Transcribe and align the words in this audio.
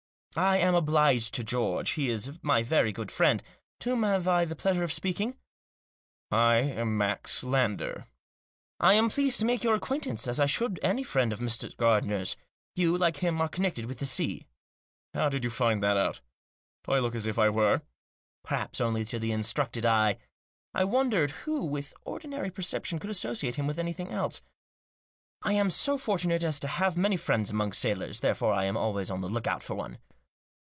"I 0.53 0.59
am 0.59 0.75
obliged 0.75 1.33
to 1.33 1.43
George; 1.43 1.89
he 1.89 2.07
is 2.09 2.39
my 2.41 2.63
very 2.63 2.93
good 2.93 3.11
friend. 3.11 3.43
To 3.81 3.89
whom 3.89 4.03
have 4.03 4.29
I 4.29 4.45
the 4.45 4.55
pleasure 4.55 4.85
of 4.85 4.93
speaking?"" 4.93 5.35
I'm 6.31 6.97
Max 6.97 7.43
Lander." 7.43 8.07
"I 8.79 8.93
am 8.93 9.09
pleased 9.09 9.41
to 9.41 9.45
make 9.45 9.61
your 9.61 9.75
acquaintance, 9.75 10.27
as 10.29 10.39
I 10.39 10.45
should 10.45 10.79
any 10.81 11.03
friend 11.03 11.33
of 11.33 11.39
Mr. 11.39 11.75
Gardiner's. 11.75 12.37
You, 12.77 12.97
like 12.97 13.17
him, 13.17 13.41
are 13.41 13.49
connected 13.49 13.87
with 13.87 13.99
the 13.99 14.05
sea." 14.05 14.45
"How 15.13 15.27
did 15.27 15.43
you 15.43 15.49
find 15.49 15.83
that 15.83 15.97
out? 15.97 16.21
Do 16.85 16.93
I 16.93 16.99
look 16.99 17.13
as 17.13 17.27
if 17.27 17.37
I 17.37 17.49
were?"" 17.49 17.81
Perhaps 18.45 18.79
only 18.79 19.03
to 19.03 19.19
the 19.19 19.33
instructed 19.33 19.85
eye." 19.85 20.17
I 20.73 20.85
wondered 20.85 21.31
Digitized 21.31 21.33
by 21.33 21.33
THE 21.33 21.33
RETICENCE 21.33 21.33
OF 21.33 21.33
CAPTAIN 21.33 21.51
LANDBB. 21.51 21.51
173 21.51 21.51
who, 21.53 21.65
with 21.65 21.93
ordinary 22.05 22.49
perception, 22.51 22.99
could 22.99 23.09
associate 23.09 23.55
him 23.55 23.67
with 23.67 23.77
anything 23.77 24.07
else. 24.13 24.41
"I 25.41 25.51
am 25.51 25.69
so 25.69 25.97
fortunate 25.97 26.43
as 26.45 26.57
to 26.61 26.69
have 26.69 26.95
many 26.95 27.17
friends 27.17 27.49
among 27.51 27.73
sailors, 27.73 28.21
therefore 28.21 28.53
I 28.53 28.63
am 28.63 28.77
always 28.77 29.11
on 29.11 29.19
the 29.19 29.27
look 29.27 29.45
out 29.47 29.61
for 29.61 29.75
one." 29.75 29.97